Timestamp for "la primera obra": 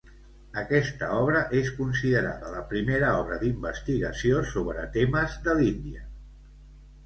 2.55-3.39